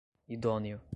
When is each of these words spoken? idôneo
idôneo 0.27 0.81